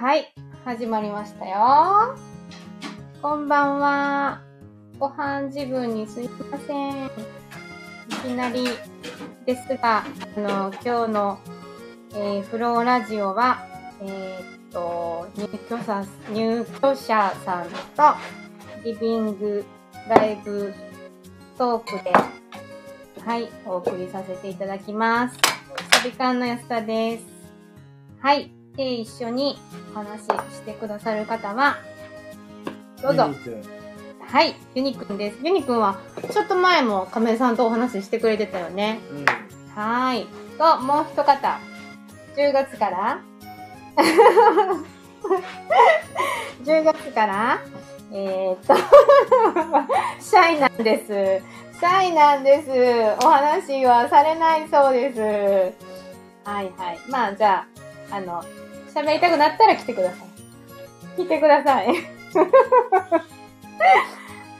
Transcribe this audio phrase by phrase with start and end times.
[0.00, 0.32] はい、
[0.64, 2.16] 始まりましたよ。
[3.20, 4.40] こんばんは。
[4.98, 7.04] ご飯自分にすいません。
[7.04, 7.10] い
[8.24, 8.64] きなり
[9.44, 10.06] ですが、
[10.38, 11.38] あの、今日の、
[12.14, 13.58] えーフローラジオは、
[14.00, 18.18] えーっと、入居者、入居者さんと、
[18.82, 19.66] リビング
[20.08, 20.72] ライブ
[21.58, 22.14] トークで、
[23.22, 25.38] はい、お送りさせていただきます。
[25.92, 27.26] サビカンの安田です。
[28.22, 28.59] はい。
[28.80, 29.58] で、一緒に
[29.94, 31.76] お話ししてくださる方は、
[33.02, 33.28] どうぞ。
[34.26, 35.38] はい、ユニくんです。
[35.44, 36.00] ユニくんは、
[36.32, 39.00] ちょっと前も亀井さんとお話ししてくれてたよね。
[39.12, 39.26] うん。
[39.78, 40.26] はーい。
[40.56, 41.60] と、もう一方。
[42.34, 43.20] 10月から
[46.64, 47.58] 10月から
[48.12, 48.76] えー、っと、
[50.24, 51.78] シャイなんです。
[51.78, 52.70] シャイなんです。
[53.26, 55.20] お話はされないそうです。
[56.48, 56.98] はいはい。
[57.10, 57.66] まあ、じゃ
[58.10, 58.42] あ、あの、
[58.94, 60.16] 喋りたくなったら来てくださ
[61.16, 61.22] い。
[61.22, 61.86] 来てください。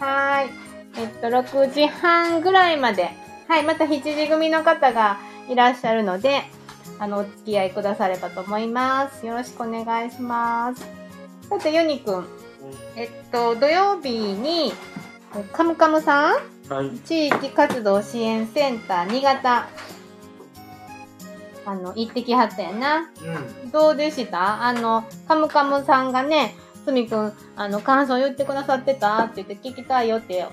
[0.01, 0.51] はーい。
[0.99, 3.11] えっと、6時半ぐらいまで。
[3.49, 6.43] はい、また7時組の方がいらっしゃるので、
[6.99, 9.27] あの、お付き合いくださればと思います。
[9.27, 10.87] よろしくお願いします。
[11.49, 12.27] さて、ユニくん。
[12.97, 14.73] えっと、土曜日に、
[15.53, 16.33] カムカムさ
[16.69, 16.73] ん？
[16.73, 16.91] はい。
[17.01, 19.69] 地域活動支援センター新潟、
[21.67, 23.11] あの、行ってきはったやな。
[23.63, 23.71] うん。
[23.71, 24.63] どうでした？
[24.63, 29.25] あの、カムカムさんがね、すみくん、あの、感想言ってくださってた？
[29.25, 30.47] って言って聞きたいよって、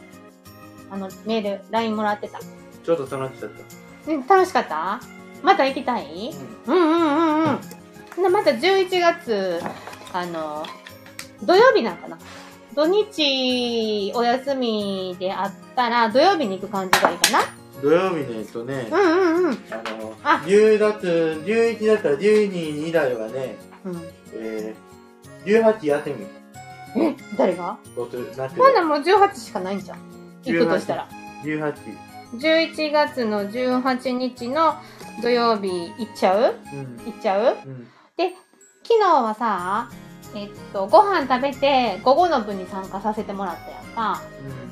[0.89, 2.39] あの、メール、LINE もらってた。
[2.39, 4.11] ちょっと楽しかった。
[4.11, 4.99] うん楽しかった？
[5.43, 6.31] また行きたい？
[6.65, 7.59] うんうんうん
[8.17, 8.23] うん。
[8.23, 9.61] で、また11月、
[10.13, 10.65] あの、
[11.43, 12.17] 土曜日なんかな
[12.73, 17.39] 土日お休みであったら、土曜日に行く感じがいいかな
[17.81, 19.57] 土曜日ね、えっとね、うんうんうん。
[19.71, 24.01] あの、あ10月、11だったら12以来はね、うん、
[24.33, 26.27] えー、18やってみる。
[26.95, 27.77] え、誰が？
[27.95, 29.99] どうするなってほんならもう18しかないんじゃん。
[30.43, 31.07] 行くとしたら。
[31.43, 31.73] 18。
[32.33, 34.75] 11月の18日の
[35.21, 36.55] 土曜日行っちゃう？
[36.73, 36.97] うん。
[37.05, 37.57] 行っちゃう？
[37.65, 37.87] うん。
[38.17, 38.31] で、
[38.83, 39.89] 昨日はさ、
[40.35, 44.21] えっと、ご飯食べて午後の部に参加させてもらったやんか。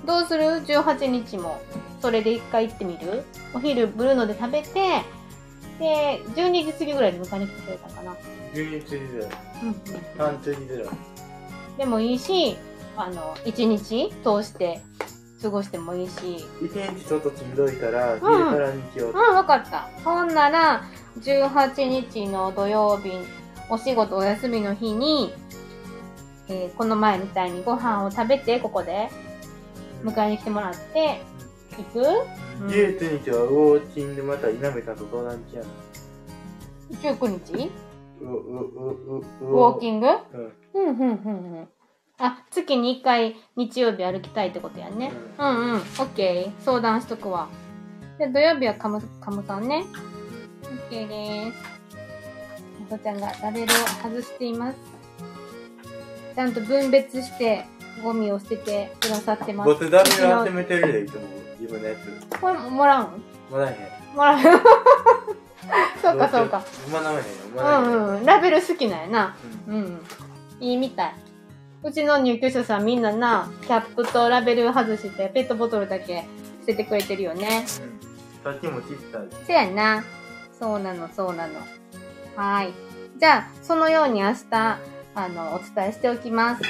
[0.01, 0.05] うん。
[0.05, 1.59] どうする ?18 日も。
[2.01, 3.23] それで一回行ってみる？
[3.53, 5.01] お昼ブルーノで食べて、
[5.79, 8.15] で、12時過ぎぐらいに迎えに来てくれたかな。
[8.53, 9.29] 12時ぐらい。
[9.63, 9.75] うんうん。
[10.17, 10.89] 半時ぐらい。
[11.77, 12.55] でもいいし、
[12.95, 14.81] あの、1日通して
[15.41, 16.45] 過ごしてもいいし。
[16.61, 19.89] 一日ちょっとしんどいから、ん昼から日曜うん、わかった。
[20.03, 20.83] ほんなら、
[21.19, 23.11] 18日の土曜日、
[23.69, 25.33] お仕事お休みの日に、
[26.47, 29.09] えーこの前みたいにご飯を食べて、ここで、
[30.03, 31.21] 迎えに来てもらって、
[31.77, 31.99] 行く？
[32.61, 37.15] うん19日はウォーキングまた稲見さんと相談中やん。
[37.17, 37.71] ?19 日？
[38.21, 38.33] う、う、う、
[39.17, 40.07] う、ウォーキング？
[40.07, 40.53] うん。
[40.73, 41.67] うん、うん、うん、うん。
[42.17, 45.11] あ、月に1回日曜日歩きたいってことやね。
[45.37, 46.63] うん、うん、オッケー。
[46.63, 47.49] 相談しとくわ。
[48.17, 49.83] で、土曜日はカム、カムさんね。
[50.63, 51.57] オッケーです。
[52.89, 54.77] まこちゃんがラベルを外しています。
[56.35, 57.65] ちゃんと分別して、
[58.03, 59.67] ゴミを捨ててくださってます。
[59.67, 61.21] 僕ダメを集めてるで、いつも。
[61.59, 62.37] 自分のやつ。
[62.39, 64.15] これもらうんもらえへん。
[64.15, 64.39] もらう？
[66.01, 66.63] そうか、そうか。
[66.91, 67.93] もらえへんうん。
[67.93, 68.25] んうん。
[68.25, 69.35] ラベル好きなんやな。
[69.67, 70.01] うんうん。
[70.59, 71.15] いいみたい。
[71.83, 76.25] うちの入居者さんみんなな、キャップとラベル外して、ペットボトルだけ
[76.61, 77.63] 捨ててくれてるよね。
[78.43, 79.45] さっきも小さい。
[79.45, 80.03] せやな。
[80.59, 81.53] そうなの、そうなの。
[82.35, 82.73] はーい。
[83.19, 84.77] じゃあ、そのように明日、
[85.15, 86.63] あの、お伝えしておきます。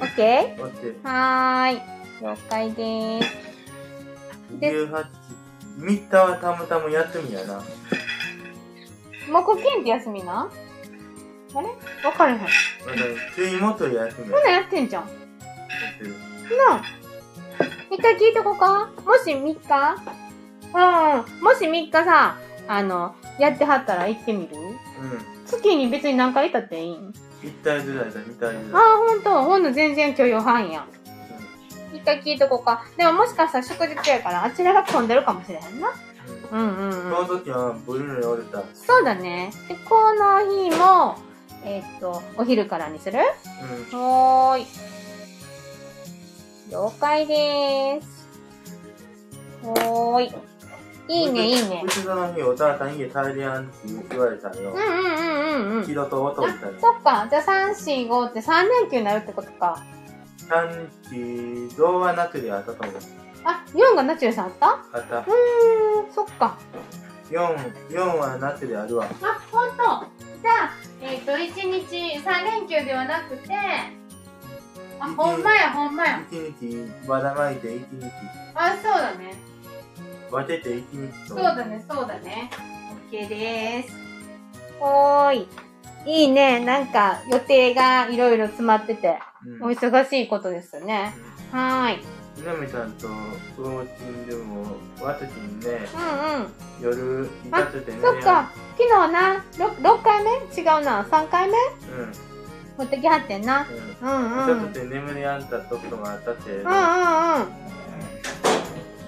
[0.00, 1.02] オッケオッケー。
[1.02, 1.82] ーはーい。
[2.22, 3.30] 了解でーす。
[4.58, 5.08] で18日。
[5.78, 7.62] 3日はたまたま休みやな。
[9.30, 10.48] 木金って休みな？
[11.54, 11.68] あれ？
[12.02, 12.38] わかれへん。
[12.40, 12.48] まだ、
[13.36, 15.04] 水元休みそんなんやってんじゃん。
[15.04, 15.12] なや。
[16.70, 16.82] あ。
[17.90, 18.90] 一回聞いとこうか？
[19.04, 19.96] もし3日
[20.74, 21.44] うん。
[21.44, 22.38] もし3日さ、
[22.68, 24.56] あの、やってはったら行ってみる？
[24.56, 24.76] うん。
[25.46, 27.12] 月に別に何回行ったっていいん？
[27.42, 28.62] 一体ぐらいだ、二体ぐあらい。
[28.72, 29.42] あ、ほんと。
[29.44, 30.88] ほんの全然許容範囲やん。
[31.94, 32.84] 一回聞いとこうか。
[32.96, 35.92] でももしかしたら祝日やから、あちらが混んでるかもしれへんな。
[36.50, 37.10] うんうんそうん。
[37.10, 38.62] の時はブルーのにおれた。
[38.74, 39.50] そうだね。
[39.68, 41.16] で、この日も、
[41.64, 43.18] えーっと、お昼からにする？
[43.92, 43.98] うん。
[43.98, 44.66] はーい。
[46.72, 48.26] 了解でーす。
[49.62, 50.34] はーい。
[51.08, 51.88] いいね、いいねう。
[51.88, 54.76] ちその日、お母さん家帰りやんって言われたようん。
[54.76, 56.80] うんうんうんと音みたいな。
[56.80, 57.26] そっか。
[57.30, 59.82] じゃあ3、4、5って3連休になるってことか。
[60.48, 62.94] 短期、童話夏であったと思う。
[63.44, 64.66] あ、4がナチュラさんあった？
[64.68, 65.24] あったう。
[66.06, 66.58] ーん、そっか。
[67.30, 69.06] 4、4は夏であるわ。
[69.22, 69.76] あ、ほんと。
[69.76, 73.48] じゃあ、えっ、と、21日、3連休ではなくて、
[74.98, 76.20] あ、ほんまや、ほんまや。
[76.30, 78.10] 一日ばらまいて一日
[78.54, 79.34] あ、そうだね。
[80.30, 82.50] 分けて一日とそうだね、そうだね。
[83.10, 83.94] OK です。
[84.78, 85.48] ほーい。
[86.06, 86.60] いいね。
[86.60, 91.14] なんか予定がいろいろ詰まってて、うんお忙しいことですよね。
[91.52, 92.04] はーい。
[92.36, 93.08] みなみさんと
[93.56, 95.12] プローチンでもうんう
[96.44, 96.52] ん。
[96.80, 98.50] 夜行かせてねそっか。
[98.76, 100.30] 昨日な、6, 6回目？
[100.54, 101.02] 違うな。
[101.04, 101.54] 3回目？
[101.54, 101.58] う
[102.06, 102.12] ん
[102.76, 103.66] 持ってきはってんな。
[104.02, 104.70] うんうんうん。
[104.70, 106.72] っと眠りあんた時もあったけれど、うん。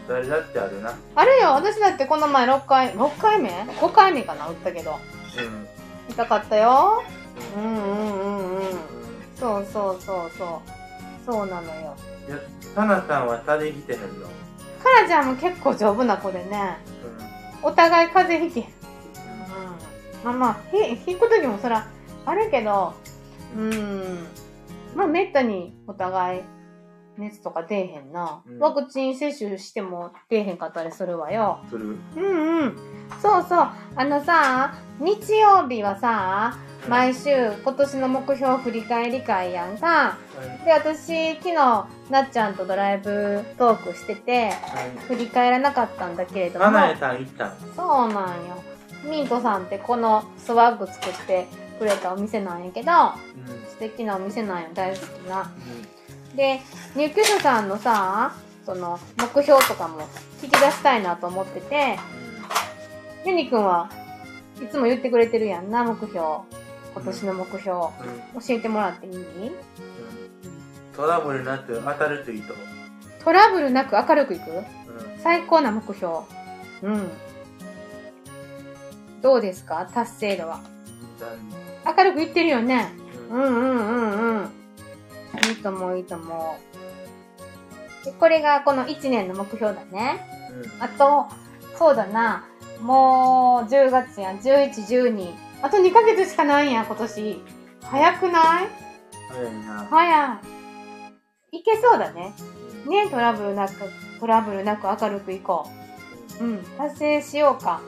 [0.09, 1.51] 誰だってあるなあるよ。
[1.53, 4.93] 私だってこの前6回、6回目 ?5 回目かな打ったけど。
[4.93, 5.69] うん
[6.11, 7.03] 痛かったよ。
[7.57, 8.67] ううんんうんうんうん。
[8.67, 8.73] う
[9.37, 10.49] そうそうそうそう。
[11.27, 11.95] そうなのよ。
[12.27, 12.39] んいや
[12.75, 14.27] タナさんは風邪ひてへんの？
[14.83, 16.79] かなちゃんも結構丈夫な子でね。
[17.63, 18.67] うお互い風邪ひき。
[20.25, 20.33] うん。
[20.39, 21.87] まあまあ、ひ、引くときもそら、
[22.25, 22.95] あるけど、
[23.57, 24.27] うん。
[24.97, 26.43] まあ、めったにお互い
[27.19, 28.43] 熱とか出えへんな。
[28.47, 31.61] うんワクチン接種しても出えへんかったりするわよ。
[31.67, 32.77] んするうんうん。
[33.21, 33.69] そうそう。
[33.97, 36.57] あのさ、日曜日はさ、
[36.89, 40.17] 毎週今年の目標振り返り会やんか。
[40.65, 41.55] で、私、昨日、
[42.11, 44.53] なっちゃんとドライブトークしてて、
[45.09, 46.67] 振り返らなかったんだけれども。
[46.67, 48.63] 花江さん行ったんそうなんよ。
[49.05, 51.47] ミントさんってこのスワッグ作って
[51.79, 55.43] くれたお店なんやけど、うん素敵なお店なんよ、大好きな。
[55.43, 55.47] う
[56.39, 56.61] で、
[56.95, 58.33] 入居者さんのさ、
[58.65, 60.03] その目標とかも
[60.41, 61.99] 聞き出したいなと思ってて、
[63.27, 63.91] ユニくんは
[64.63, 66.17] いつも言ってくれてるやんな、目標。
[66.95, 67.65] 今年の目標。
[67.65, 67.91] 教
[68.51, 69.15] えてもらっていい？
[70.97, 72.55] トラブルなく当たるといいと
[73.25, 74.51] トラブルなく明るくいく？
[74.51, 74.65] うん
[75.21, 76.15] 最高な目標。
[76.83, 77.09] うん。
[79.23, 79.89] どうですか？
[79.93, 80.61] 達成度は。
[81.85, 82.93] 明るくいってるよね。
[83.29, 84.51] うんうんうんうんうん。
[85.59, 86.57] いいと思う、いいと思
[88.03, 88.05] う。
[88.05, 90.25] で、これがこの1年の目標だね。
[90.53, 91.27] うんあと、
[91.77, 92.45] そうだな。
[92.81, 94.39] もう、10月やん。
[94.39, 95.35] 11、12。
[95.63, 97.43] あと2ヶ月しかないんや、今年。
[97.83, 98.69] 早くない？
[99.29, 100.41] 早いな早
[101.53, 101.59] い。
[101.59, 102.33] いけそうだね。
[102.87, 103.75] ね、トラブルなく、
[104.21, 105.69] トラブルなく明るくいこ
[106.41, 106.45] う。
[106.45, 107.81] うん、達成しようか。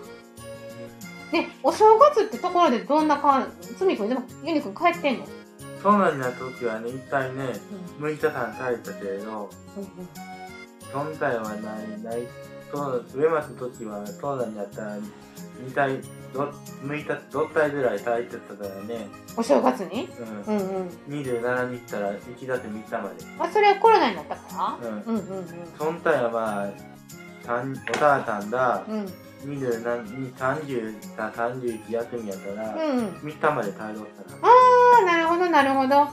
[1.32, 5.26] ね、お正月ってところでどんな感じ、つみくん、でも、ユニくん帰ってんの？
[5.82, 7.53] そうなんな時はね一回ね
[7.99, 9.49] 6日間耐えたけれど
[10.93, 12.27] 本体はないない
[12.73, 16.00] そう上松の時はそうなんやったら2体
[16.32, 16.53] ど
[16.85, 20.09] 6日ど体ぐらい耐えてたからね、お正月に？
[20.47, 20.88] うんうんうん。
[21.09, 24.88] 27日から1月3日まであ、それはコロナになったから？
[24.91, 26.69] うんうんうん本体はまあ
[27.44, 29.00] たんお母さんだうん。
[29.00, 29.06] うん。
[29.43, 33.05] 20何30か31休みやったら、うんうん。
[33.06, 34.60] 3日まで耐えろったら、あ
[34.98, 36.08] あ、なるほど、なるほど。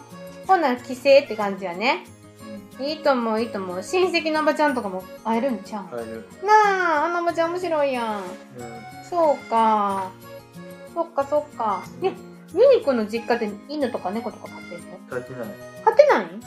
[0.48, 2.06] ほんなら帰省って感じやね。
[2.80, 3.82] いいと思う、いいと思う。
[3.84, 5.96] 親戚のおばちゃんとかも会えるんちゃう？
[5.96, 8.18] 耐える、なあ、あのおばちゃん面白いやん。
[8.18, 8.24] うん
[9.10, 10.12] そうか。
[10.94, 11.84] そっか、そっか。
[12.02, 12.14] ね、
[12.54, 15.18] ユニコの実家で犬とか猫とか飼ってるの？
[15.20, 15.48] 立てない、
[15.84, 16.26] 飼ってない？
[16.26, 16.42] うんうーん、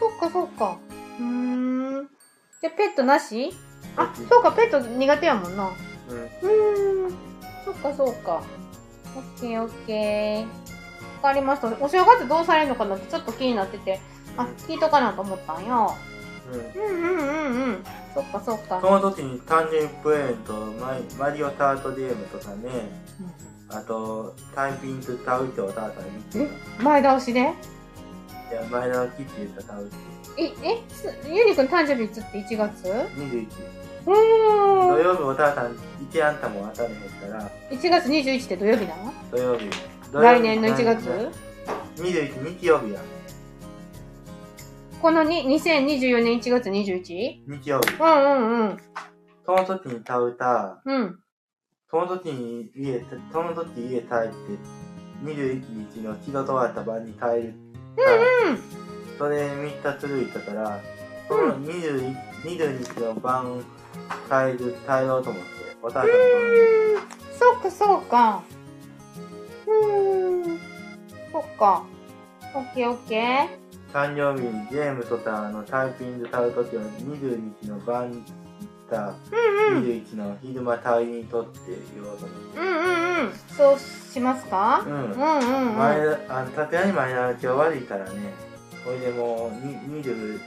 [0.00, 0.78] そっか、そっか。
[1.20, 2.08] うーん。
[2.62, 3.52] じゃ、ペットなし？
[3.96, 5.70] あ、そうか、ペット苦手やもんな。
[6.08, 7.10] うんうーん。
[7.66, 8.42] そっかそっか。
[9.16, 10.42] オッケーオッケー。
[10.42, 10.48] わ
[11.22, 11.68] かりました。
[11.80, 14.00] お正月どうされるのかなってちょっと気になってて、
[14.36, 15.94] あ、聞いとかなと思ったんよ。
[16.52, 16.60] うん。
[16.82, 17.84] うんうんうんうん。
[18.14, 18.80] そっかそっか。
[18.80, 23.02] その時に誕生日プレゼントマイマリオタートゲームとかね。
[23.70, 26.10] あとタイピングタウってお母さんに。
[26.32, 26.82] 言ってえ？
[26.82, 27.40] 前倒しで？
[27.40, 27.52] いや
[28.70, 29.96] 前の木って言ったタウって
[30.36, 33.48] え、え、すゆにくん誕生日いつって1月21
[34.06, 34.88] うーん。
[34.88, 39.12] 土曜日お母さん一あんたも当たれへんから1月21って土曜日なの？
[39.30, 39.70] 土曜日
[40.12, 41.30] 来年の1月
[41.96, 42.92] ？21日曜日？
[42.92, 43.00] や
[45.00, 47.02] このに2024年1月 21?
[47.46, 48.78] 日曜日うんうんうん。
[49.44, 51.18] その時にタウタうん。
[51.90, 54.14] その時に家その時家帰って
[55.24, 57.54] 21日の仕事終わった晩に帰る
[57.96, 58.58] うん。
[59.18, 60.80] それ3日続いたから、
[61.28, 63.64] その 20, 20日の晩
[64.28, 65.48] 帰る、帰ろうと思って、
[65.82, 66.12] お母さんと。
[67.38, 68.42] そっかそっか。
[69.66, 70.58] うーん。
[71.32, 71.84] そっか。
[72.54, 73.48] オッケーオッケー。
[73.92, 78.24] 誕生日にゲームとかのタイピング買うときは20日の晩
[78.90, 79.14] た、
[79.68, 79.84] うんうん。
[79.84, 81.58] 21の昼間退院とって
[81.94, 82.58] 言おうと思って。
[82.60, 83.32] うんうんうん。
[83.56, 84.84] そうしますか？
[84.86, 85.78] ううんんうんうん。
[85.78, 88.32] 前あの、に前のうちは悪いからね、
[88.84, 90.40] これでもうに20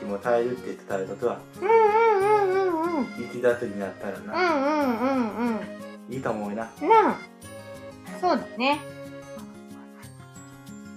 [0.00, 2.05] 日も耐えるって伝えることは、うんうん
[2.96, 3.30] うんうんうん。
[3.30, 5.56] 1月になったらうな、んうんうん
[6.08, 6.14] うん。
[6.14, 6.54] いいと思うな。
[6.56, 6.68] な
[7.10, 7.16] あ。
[8.20, 8.80] そうだね。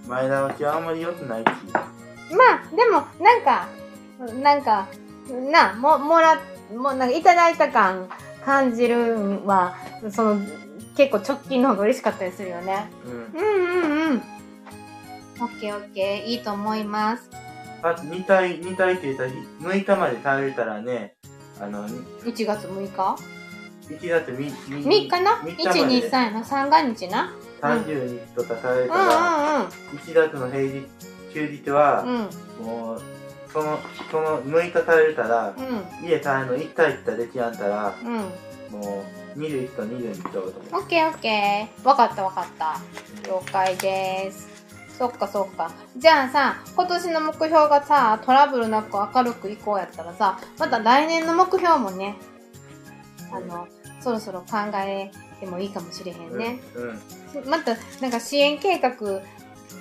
[0.07, 1.45] 前倒しはあんまり良くないし。
[1.45, 3.67] まあ、でも、なんか、
[4.41, 4.87] なんか、
[5.51, 6.35] な、も、もら、
[6.75, 8.09] もうなんかいただいた感
[8.45, 9.75] 感じるんは、
[10.11, 10.41] その、
[10.95, 12.91] 結構直近の方が嬉しかったりするよね。
[13.05, 13.39] うん。
[13.39, 14.23] うんうんうん。
[15.41, 17.29] オッケーオッケー、いいと思います。
[17.81, 21.15] あと2体、2体って言ったら、6日まで食べたらね、
[21.59, 23.15] あの、1月6日
[23.89, 30.87] ？1月みみ ?3 日な？3 ?1、2、日まで3の三が日な？30日とか食べうたら、ん1月の平日、
[31.33, 32.15] 休日は、うんうん。
[32.15, 32.65] うん。
[32.65, 33.01] もう、
[33.51, 33.79] その、
[34.11, 36.07] その6日食べたら、うん。
[36.07, 38.15] 家帰るの1体ってできやんたら、うん。
[38.79, 39.03] も
[39.35, 40.77] う、21と22ちょうど。
[40.77, 41.87] オッケーオッケー。
[41.87, 42.79] わかったわかった。
[43.27, 44.48] 了解です。
[44.99, 45.71] そっかそっか。
[45.95, 52.17] じゃあさ、今年の目標がさ、トラブルなく明るくいこうやったらさ、また来年の目標もね、
[53.31, 53.69] あの、
[54.01, 56.59] そろそろ考えてもいいかもしれへんね。
[56.75, 56.83] う
[57.47, 57.49] ん。
[57.49, 58.91] また、なんか支援計画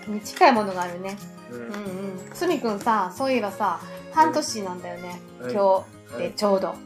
[0.07, 1.17] に近いものがあるね。
[1.51, 1.59] うん。
[1.59, 2.29] ううんん。
[2.29, 2.35] うん。
[2.37, 3.81] すみくんさ、そういえばさ、
[4.13, 5.21] 半年なんだよね。
[5.41, 6.69] うん今日でちょうど。
[6.69, 6.79] はい。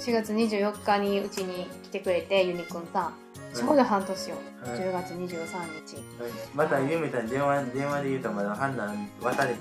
[0.00, 3.12] 4月24日にうちに来てくれて、ユニくんさ、
[3.54, 4.36] ちょうど半年よ。
[4.62, 5.26] はい10月23日。
[5.26, 9.60] はいまた、ゆめたん電話、電話で言うとまだ判断渡れへんし。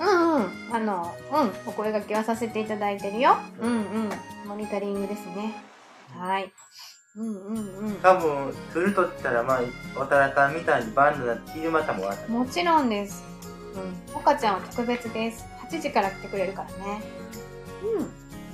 [0.00, 0.74] うんうん。
[0.74, 1.48] あの、うん。
[1.66, 3.36] お声掛けはさせていただいてるよ。
[3.60, 4.10] うんうん。
[4.46, 5.62] モニタリングですね。
[6.18, 6.52] はい。
[7.16, 7.94] うんうんうん。
[7.96, 9.60] 多分、するとしたら、まあ、
[10.00, 12.28] おたらかみたいにバンドな昼間たも渡る。
[12.30, 13.24] もちろんです。
[13.74, 14.16] うん。
[14.16, 15.44] 岡ちゃんは特別です。
[15.70, 17.02] 8時から来てくれるからね。
[17.98, 18.10] うん。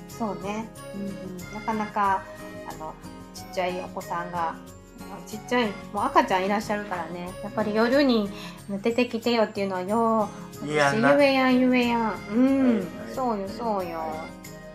[0.08, 0.68] そうね。
[0.94, 1.54] うんうん。
[1.54, 2.22] なかなか、
[2.70, 2.94] あの、
[3.34, 4.56] ちっちゃいお子さんが、
[5.24, 7.30] あちっちゃい、もう赤ちゃんいらっしゃるからね。
[7.42, 8.30] やっぱり夜に
[8.82, 10.28] 出てきてよっていうのはよ
[10.62, 12.14] う、いやな言えやん言えやん。
[12.30, 12.66] うん。
[12.66, 13.98] はいはいそうよそうよ。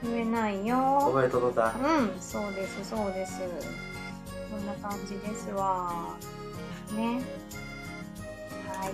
[0.03, 0.99] 言えないよ。
[1.05, 1.75] 覚えととった。
[1.79, 3.39] うん、そうです、そうです。
[4.49, 6.15] こんな感じですわ。
[6.95, 7.21] ね。
[8.67, 8.93] はい。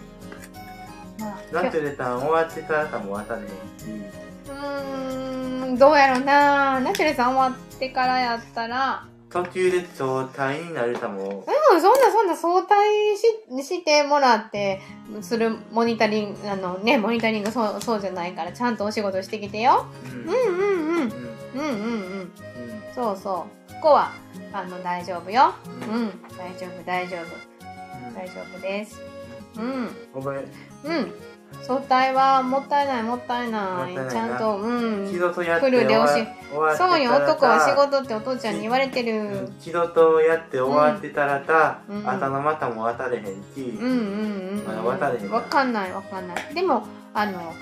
[1.18, 3.54] まあ、ナチュレタン終わってからかも渡れへんし。
[4.50, 6.82] うーん、どうやろな。
[6.82, 11.44] ナチュレさん終わってからやったら、途中で状態になるたも、
[11.74, 13.24] うん、そんなそんな相対し
[13.64, 14.82] してもらって、
[15.22, 19.86] するモニタリング、あのね、モニタリングそう、そうじゃないから、ちゃんとお仕事してきてよ。
[20.06, 20.22] うん。
[20.22, 21.02] うんうんうん。
[21.02, 21.12] うん。
[21.54, 22.32] うんうんうん。
[22.96, 23.74] そうそう。
[23.74, 24.12] ここは、
[24.54, 25.54] あの、大丈夫よ。
[25.66, 25.94] うん。
[25.94, 27.58] うん、大丈夫、大丈夫。
[28.16, 29.02] 大丈夫です。
[29.58, 30.48] うん、覚え、
[30.88, 31.14] うん。
[31.68, 33.94] 相対はもったいない、もったいない。
[33.94, 35.12] ちゃんと、うん。
[35.12, 36.26] 仕事やって来る両親
[36.78, 39.56] そうよ、男は仕さ事ってお父ちゃんに言われてうるん。
[39.60, 44.86] 仕事やって終わってたらた、うん朝の股も渡れへんし、うんうんうんまだうん。
[44.86, 46.54] 渡れへんわかんない、わかんない。
[46.54, 47.54] でも、あの、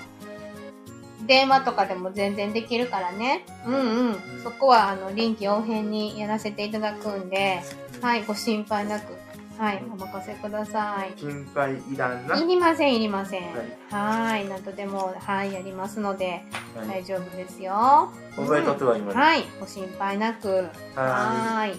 [1.26, 3.44] 電話とかでも全然できるからね。
[3.66, 4.16] うんうん。
[4.44, 7.60] そこは、あの、臨機応変にやらせていただくんで、
[8.00, 9.12] はい、ご心配なく、
[9.58, 11.18] はい、お任せください。
[11.18, 12.36] 心配いらんな。
[12.36, 13.42] いりません、いりません。
[13.42, 13.56] はい
[13.90, 16.26] はい、何とでも、はい、やりますので、
[16.74, 18.10] はい大丈夫ですよ。
[18.36, 19.18] 覚えとっては今ね。
[19.18, 20.68] はい、ご心配なく。
[20.94, 21.78] はい。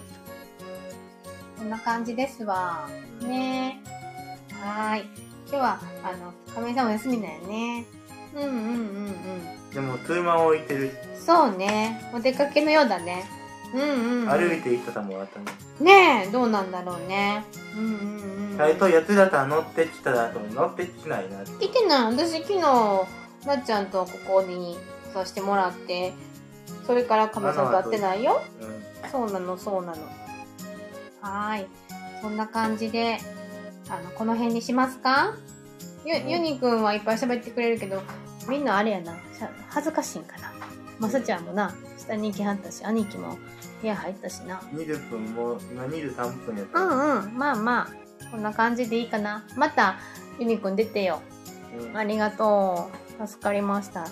[1.57, 2.89] こんな感じですわ。
[3.21, 3.81] ね
[4.61, 5.05] はーい。
[5.49, 7.85] 今日は、あの、亀井さんお休みだよね。
[8.35, 8.59] うんうんうんう
[9.09, 9.11] ん。
[9.71, 9.73] い。
[9.73, 12.11] でも、車を置いてる、そうね。
[12.13, 13.25] お出かけのようだね。
[13.73, 14.29] うんうん、うん。
[14.29, 15.45] 歩いていったたもあったね。
[15.79, 17.45] ねえ、どうなんだろうね。
[17.75, 18.57] うんうんうん。
[18.57, 21.51] 最初、やつだったら乗ってきたらと乗ってきないなって。
[21.67, 22.15] 来てない。
[22.15, 22.61] 私昨日、
[23.45, 24.77] なっちゃんとここに
[25.13, 26.13] させてもらって、
[26.85, 28.41] それから亀井さんと会ってないよ。
[28.61, 29.09] うん。
[29.11, 29.97] そうなの、そうなの。
[31.21, 31.67] はーい。
[32.21, 33.19] そんな感じで、
[33.89, 35.35] あの、この辺にしますか？
[36.05, 38.01] ゆ、うんゆにくんはいっぱい喋ってくれるけど、
[38.49, 39.15] みんなあれやな、
[39.69, 40.51] 恥ずかしいんかな。
[40.99, 41.75] まさちゃんもな、
[42.07, 43.37] 下に行きはったし、兄貴も
[43.81, 44.59] 部屋入ったしな。
[44.73, 46.79] 20分も、今23分やった。
[46.79, 49.45] うんうん、まあまあ、こんな感じでいいかな。
[49.55, 49.99] また、
[50.39, 51.21] ゆにくん出てよ。
[51.91, 52.89] うんありがと
[53.21, 53.27] う。
[53.27, 54.01] 助かりました。
[54.03, 54.05] あ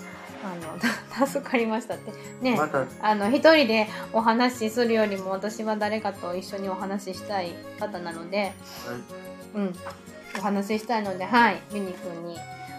[1.16, 2.12] の、 助かりましたって。
[2.40, 2.56] ね。
[2.56, 8.52] また、あの、一人でお話しするよりも、私は誰かと一緒にお話ししたい方なので、
[9.54, 9.74] うん。
[10.38, 11.62] お話ししたいので、はい。
[11.72, 12.36] ユニくんに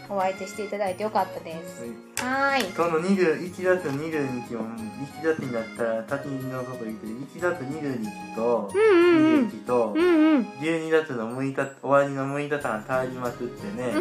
[0.10, 1.84] お相手していただいてよかったです。
[2.24, 2.74] はーい。
[2.74, 4.66] その21月22日も、
[5.22, 10.02] 1月になったら先のこと言って、1月22日と、うんうん21日とうん。
[10.02, 10.42] う、んうん。
[10.62, 13.94] 12月の6日、終わりの6日間帰りますってね、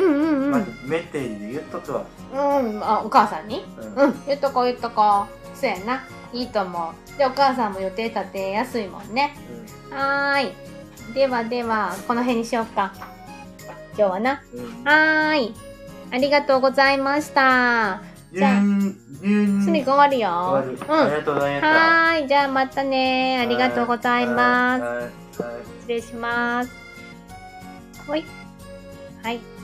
[0.87, 2.05] メッセージで言っとくわ。
[2.33, 2.81] うん。
[2.83, 3.65] あ、お母さんに？
[3.79, 4.27] うんうん。
[4.27, 5.57] 言っとこう言っとこう。
[5.57, 6.03] そうやな。
[6.33, 7.19] いいと思う。
[7.19, 9.35] で、お母さんも予定立てやすいもんね。
[9.91, 11.15] はーい。
[11.15, 12.93] ではでは、この辺にしようか。
[13.97, 14.43] 今日はな。
[14.53, 14.61] うん。
[14.61, 15.55] うんはーい。
[16.11, 18.03] ありがとうございました。
[18.33, 20.29] じゃあ12、12すみくん終わるよ。
[20.29, 21.01] うん。
[21.01, 21.69] ありがとうございました。
[21.69, 22.29] はーい。
[22.29, 23.39] じゃあまたね。
[23.41, 25.11] ありがとうございます。
[25.81, 26.71] 失礼します。
[28.07, 28.25] ほい。
[29.23, 29.56] はい。